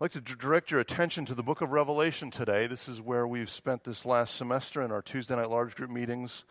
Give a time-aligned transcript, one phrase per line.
[0.00, 2.68] I'd like to direct your attention to the book of Revelation today.
[2.68, 6.44] This is where we've spent this last semester in our Tuesday night large group meetings,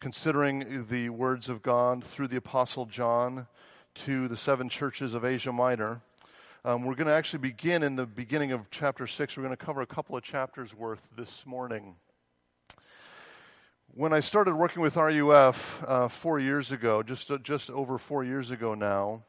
[0.00, 3.48] considering the words of God through the Apostle John
[3.96, 6.00] to the seven churches of Asia Minor.
[6.64, 9.36] Um, we're going to actually begin in the beginning of chapter 6.
[9.36, 11.96] We're going to cover a couple of chapters worth this morning.
[13.92, 18.24] When I started working with RUF uh, four years ago, just, uh, just over four
[18.24, 19.22] years ago now,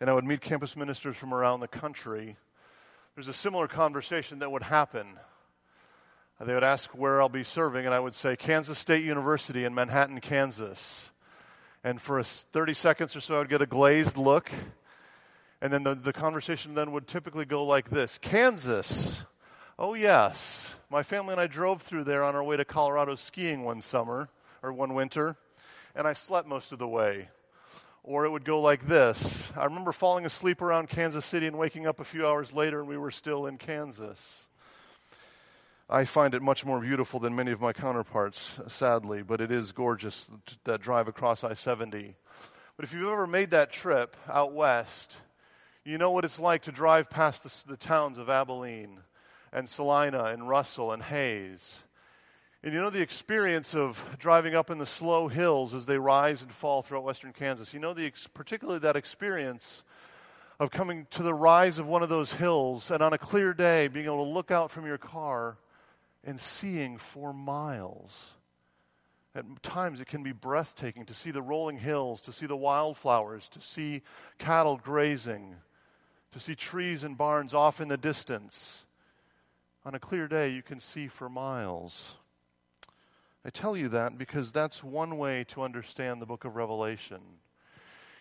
[0.00, 2.36] and I would meet campus ministers from around the country,
[3.18, 5.04] there's a similar conversation that would happen.
[6.40, 9.74] They would ask where I'll be serving, and I would say Kansas State University in
[9.74, 11.10] Manhattan, Kansas.
[11.82, 14.52] And for 30 seconds or so, I would get a glazed look.
[15.60, 19.18] And then the, the conversation then would typically go like this Kansas.
[19.80, 20.70] Oh, yes.
[20.88, 24.28] My family and I drove through there on our way to Colorado skiing one summer,
[24.62, 25.36] or one winter,
[25.96, 27.30] and I slept most of the way.
[28.08, 31.86] Or it would go like this I remember falling asleep around Kansas City and waking
[31.86, 34.46] up a few hours later and we were still in Kansas.
[35.90, 39.72] I find it much more beautiful than many of my counterparts, sadly, but it is
[39.72, 40.26] gorgeous
[40.64, 42.16] that drive across I 70.
[42.76, 45.14] But if you've ever made that trip out west,
[45.84, 49.00] you know what it's like to drive past the, the towns of Abilene
[49.52, 51.80] and Salina and Russell and Hays
[52.62, 56.42] and you know the experience of driving up in the slow hills as they rise
[56.42, 57.72] and fall throughout western Kansas.
[57.72, 59.84] You know the particularly that experience
[60.58, 63.86] of coming to the rise of one of those hills and on a clear day
[63.86, 65.56] being able to look out from your car
[66.24, 68.32] and seeing for miles.
[69.36, 73.48] At times it can be breathtaking to see the rolling hills, to see the wildflowers,
[73.50, 74.02] to see
[74.38, 75.54] cattle grazing,
[76.32, 78.84] to see trees and barns off in the distance.
[79.84, 82.16] On a clear day, you can see for miles.
[83.44, 87.20] I tell you that because that's one way to understand the book of Revelation.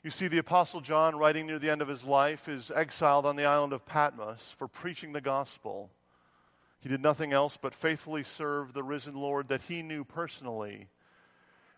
[0.03, 3.35] You see, the Apostle John, writing near the end of his life, is exiled on
[3.35, 5.89] the island of Patmos for preaching the gospel.
[6.79, 10.87] He did nothing else but faithfully serve the risen Lord that he knew personally.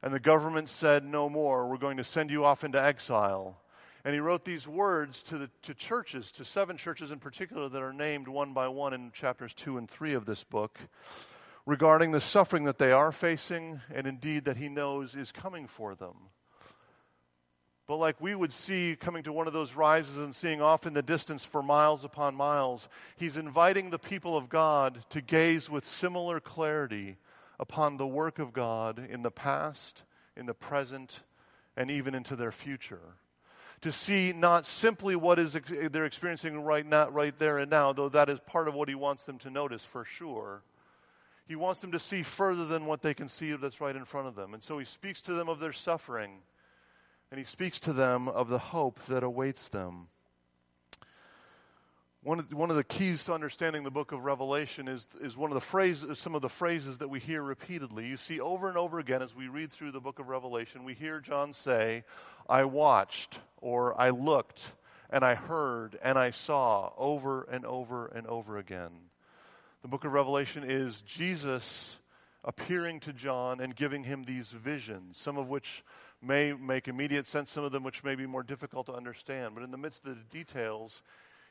[0.03, 3.57] And the government said, No more, we're going to send you off into exile.
[4.03, 7.81] And he wrote these words to, the, to churches, to seven churches in particular that
[7.81, 10.77] are named one by one in chapters 2 and 3 of this book
[11.69, 15.93] regarding the suffering that they are facing and indeed that he knows is coming for
[15.93, 16.15] them.
[17.85, 20.95] But like we would see coming to one of those rises and seeing off in
[20.95, 25.85] the distance for miles upon miles, he's inviting the people of God to gaze with
[25.85, 27.17] similar clarity
[27.59, 30.01] upon the work of God in the past,
[30.35, 31.19] in the present,
[31.77, 33.13] and even into their future.
[33.81, 35.55] To see not simply what is
[35.91, 38.95] they're experiencing right now, right there and now, though that is part of what he
[38.95, 40.63] wants them to notice for sure
[41.49, 44.27] he wants them to see further than what they can see that's right in front
[44.27, 44.53] of them.
[44.53, 46.43] And so he speaks to them of their suffering,
[47.31, 50.09] and he speaks to them of the hope that awaits them.
[52.21, 55.49] One of, one of the keys to understanding the book of Revelation is, is one
[55.49, 58.05] of the phrases, some of the phrases that we hear repeatedly.
[58.05, 60.93] You see over and over again as we read through the book of Revelation, we
[60.93, 62.03] hear John say,
[62.47, 64.61] I watched, or I looked,
[65.09, 69.08] and I heard, and I saw, over and over and over again.
[69.81, 71.95] The book of Revelation is Jesus
[72.43, 75.85] appearing to John and giving him these visions, some of which
[76.21, 79.55] may make immediate sense, some of them which may be more difficult to understand.
[79.55, 81.01] But in the midst of the details,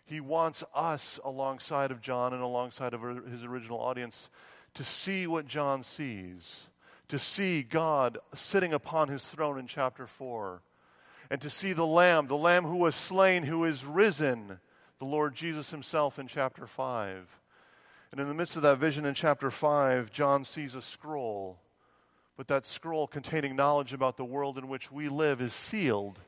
[0.04, 3.00] he wants us alongside of John and alongside of
[3.30, 4.28] his original audience
[4.74, 6.64] to see what John sees,
[7.08, 10.60] to see God sitting upon his throne in chapter 4,
[11.30, 14.58] and to see the Lamb, the Lamb who was slain, who is risen,
[14.98, 17.26] the Lord Jesus himself in chapter 5.
[18.10, 21.58] And in the midst of that vision in chapter 5, John sees a scroll.
[22.36, 26.18] But that scroll containing knowledge about the world in which we live is sealed.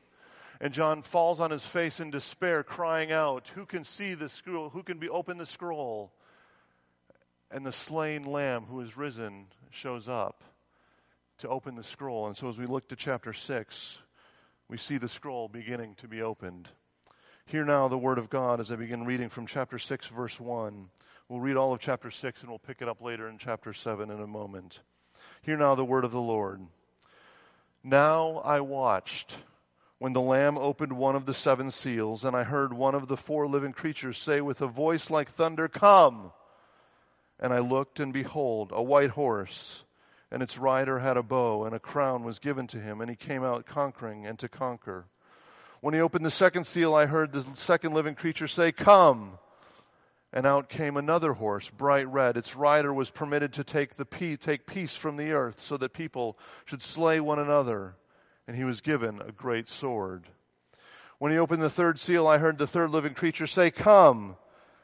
[0.59, 4.69] And John falls on his face in despair, crying out, Who can see the scroll?
[4.69, 6.11] Who can be open the scroll?
[7.49, 10.43] And the slain lamb who is risen shows up
[11.39, 12.27] to open the scroll.
[12.27, 13.97] And so as we look to chapter 6,
[14.67, 16.69] we see the scroll beginning to be opened.
[17.45, 20.89] Hear now the word of God as I begin reading from chapter 6, verse 1.
[21.31, 24.11] We'll read all of chapter 6 and we'll pick it up later in chapter 7
[24.11, 24.81] in a moment.
[25.43, 26.59] Hear now the word of the Lord.
[27.85, 29.37] Now I watched
[29.97, 33.15] when the Lamb opened one of the seven seals, and I heard one of the
[33.15, 36.33] four living creatures say with a voice like thunder, Come!
[37.39, 39.85] And I looked, and behold, a white horse,
[40.31, 43.15] and its rider had a bow, and a crown was given to him, and he
[43.15, 45.05] came out conquering and to conquer.
[45.79, 49.37] When he opened the second seal, I heard the second living creature say, Come!
[50.33, 52.37] And out came another horse, bright red.
[52.37, 55.93] Its rider was permitted to take, the pe- take peace from the earth so that
[55.93, 57.95] people should slay one another.
[58.47, 60.23] And he was given a great sword.
[61.17, 64.37] When he opened the third seal, I heard the third living creature say, Come.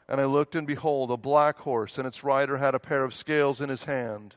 [0.08, 3.14] And I looked, and behold, a black horse, and its rider had a pair of
[3.14, 4.36] scales in his hand.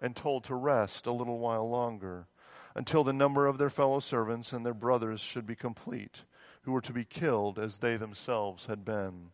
[0.00, 2.26] and told to rest a little while longer,
[2.74, 6.24] until the number of their fellow servants and their brothers should be complete,
[6.62, 9.30] who were to be killed as they themselves had been.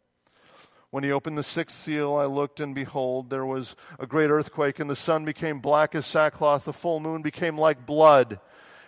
[0.91, 4.79] When he opened the sixth seal, I looked, and behold, there was a great earthquake,
[4.79, 8.39] and the sun became black as sackcloth, the full moon became like blood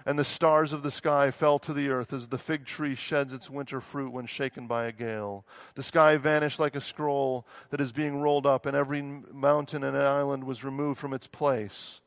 [0.06, 3.34] and the stars of the sky fell to the earth as the fig tree sheds
[3.34, 5.44] its winter fruit when shaken by a gale.
[5.74, 9.98] The sky vanished like a scroll that is being rolled up, and every mountain and
[9.98, 12.00] island was removed from its place.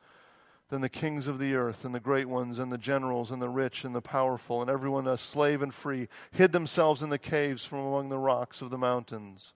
[0.69, 3.49] Then the kings of the earth, and the great ones, and the generals, and the
[3.49, 7.65] rich, and the powerful, and everyone a slave and free, hid themselves in the caves
[7.65, 9.53] from among the rocks of the mountains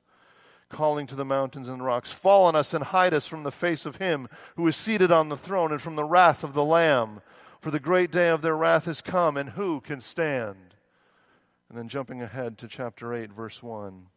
[0.69, 3.85] calling to the mountains and rocks, Fall on us and hide us from the face
[3.85, 7.21] of him who is seated on the throne and from the wrath of the Lamb.
[7.63, 10.75] For the great day of their wrath has come, and who can stand?
[11.69, 14.07] And then jumping ahead to chapter 8, verse 1.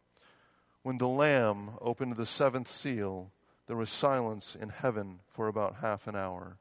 [0.83, 3.31] When the Lamb opened the seventh seal,
[3.67, 6.57] there was silence in heaven for about half an hour.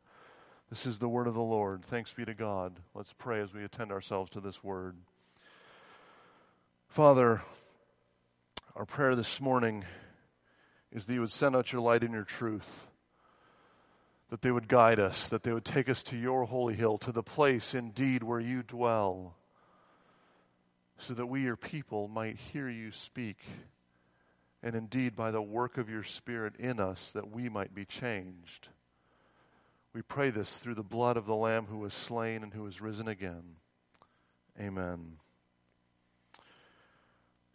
[0.71, 1.85] This is the word of the Lord.
[1.87, 2.79] Thanks be to God.
[2.94, 4.94] Let's pray as we attend ourselves to this word.
[6.87, 7.43] Father,
[8.77, 9.85] our prayer this morning
[10.93, 12.87] is that you would send out your light and your truth
[14.31, 17.12] that they would guide us, that they would take us to your holy hill, to
[17.12, 19.37] the place indeed where you dwell,
[20.99, 23.38] so that we, your people, might hear you speak,
[24.62, 28.69] and indeed by the work of your Spirit in us, that we might be changed.
[29.93, 32.81] We pray this through the blood of the Lamb who was slain and who was
[32.81, 33.56] risen again.
[34.61, 35.19] Amen.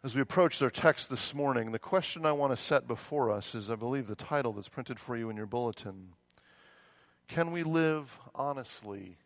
[0.04, 3.54] As we approach our text this morning, the question I want to set before us
[3.54, 6.08] is, I believe, the title that's printed for you in your bulletin.
[7.28, 9.16] Can we live honestly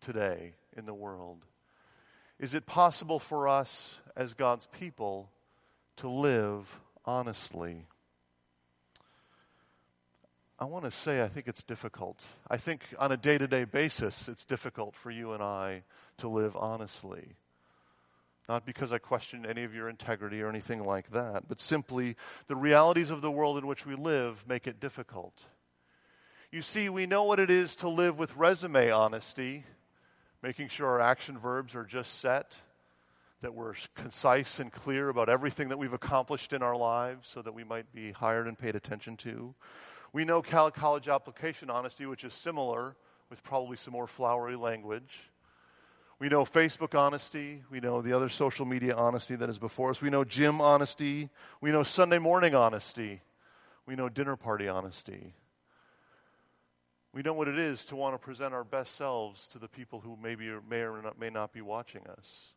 [0.00, 1.44] today in the world?
[2.38, 5.30] Is it possible for us as God's people
[5.98, 6.66] to live
[7.04, 7.86] honestly?
[10.58, 12.20] I want to say I think it's difficult.
[12.48, 15.84] I think on a day to day basis, it's difficult for you and I
[16.18, 17.36] to live honestly.
[18.48, 22.16] Not because I question any of your integrity or anything like that, but simply
[22.48, 25.34] the realities of the world in which we live make it difficult.
[26.52, 29.64] You see, we know what it is to live with resume honesty,
[30.42, 32.56] making sure our action verbs are just set,
[33.40, 37.54] that we're concise and clear about everything that we've accomplished in our lives so that
[37.54, 39.54] we might be hired and paid attention to.
[40.12, 42.96] We know college application honesty, which is similar
[43.30, 45.30] with probably some more flowery language.
[46.18, 47.62] We know Facebook honesty.
[47.70, 50.02] We know the other social media honesty that is before us.
[50.02, 51.30] We know gym honesty.
[51.60, 53.22] We know Sunday morning honesty.
[53.86, 55.32] We know dinner party honesty.
[57.12, 60.00] We know what it is to want to present our best selves to the people
[60.00, 62.52] who maybe or may or may not be watching us.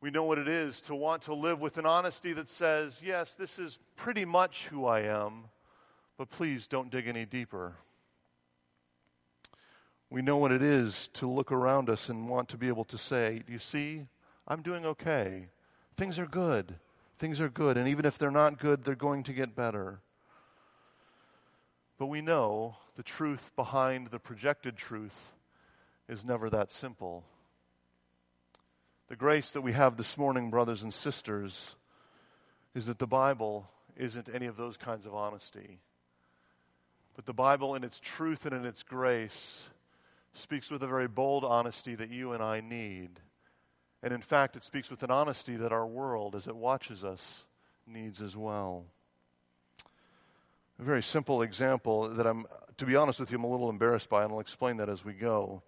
[0.00, 3.34] We know what it is to want to live with an honesty that says, yes,
[3.34, 5.44] this is pretty much who I am,
[6.16, 7.74] but please don't dig any deeper.
[10.10, 12.98] We know what it is to look around us and want to be able to
[12.98, 14.04] say, you see,
[14.46, 15.46] I'm doing okay.
[15.96, 16.76] Things are good.
[17.18, 17.76] Things are good.
[17.76, 19.98] And even if they're not good, they're going to get better.
[21.98, 25.32] But we know the truth behind the projected truth
[26.08, 27.24] is never that simple.
[29.08, 31.74] The grace that we have this morning, brothers and sisters,
[32.74, 35.78] is that the Bible isn't any of those kinds of honesty.
[37.14, 39.66] But the Bible, in its truth and in its grace,
[40.34, 43.08] speaks with a very bold honesty that you and I need.
[44.02, 47.44] And in fact, it speaks with an honesty that our world, as it watches us,
[47.86, 48.84] needs as well
[50.78, 52.44] a very simple example that I'm,
[52.76, 55.04] to be honest with you, I'm a little embarrassed by, and I'll explain that as
[55.04, 55.62] we go.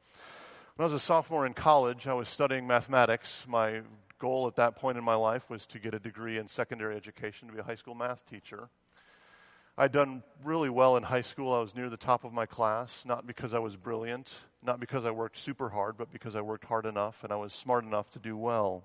[0.76, 3.44] When I was a sophomore in college, I was studying mathematics.
[3.48, 3.80] My
[4.18, 7.48] goal at that point in my life was to get a degree in secondary education,
[7.48, 8.68] to be a high school math teacher.
[9.78, 11.54] I'd done really well in high school.
[11.54, 14.30] I was near the top of my class, not because I was brilliant,
[14.62, 17.54] not because I worked super hard, but because I worked hard enough and I was
[17.54, 18.84] smart enough to do well.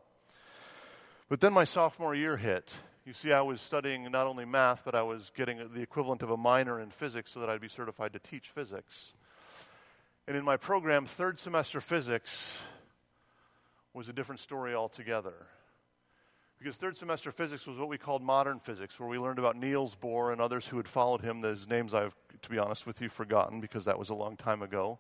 [1.30, 2.72] But then my sophomore year hit.
[3.06, 6.30] You see, I was studying not only math, but I was getting the equivalent of
[6.30, 9.14] a minor in physics so that I'd be certified to teach physics.
[10.26, 12.58] And in my program, third semester physics
[13.94, 15.34] was a different story altogether.
[16.60, 19.98] Because third semester physics was what we called modern physics, where we learned about Niels
[20.02, 23.10] Bohr and others who had followed him, those names I've, to be honest with you,
[23.10, 24.98] forgotten because that was a long time ago.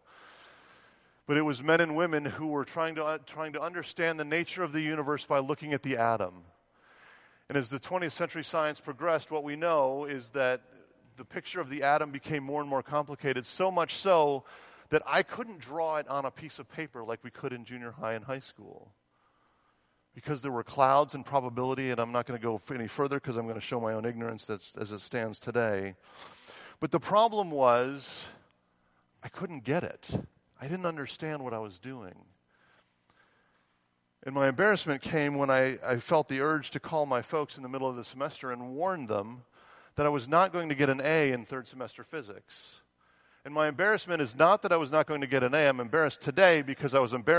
[1.25, 4.25] But it was men and women who were trying to, uh, trying to understand the
[4.25, 6.43] nature of the universe by looking at the atom.
[7.53, 10.61] And as the 20th century science progressed, what we know is that
[11.17, 14.43] the picture of the atom became more and more complicated, so much so
[14.89, 17.91] that I couldn't draw it on a piece of paper like we could in junior
[17.91, 18.91] high and high school.
[20.15, 23.37] Because there were clouds and probability, and I'm not going to go any further because
[23.37, 25.93] I'm going to show my own ignorance as it stands today.
[26.79, 28.25] But the problem was,
[29.23, 30.09] I couldn't get it.
[30.59, 32.15] I didn't understand what I was doing.
[34.25, 37.63] And my embarrassment came when I, I felt the urge to call my folks in
[37.63, 39.43] the middle of the semester and warn them
[39.95, 42.75] that I was not going to get an A in third semester physics.
[43.43, 45.67] And my embarrassment is not that I was not going to get an A.
[45.67, 47.31] I'm embarrassed today because I was embarrassed.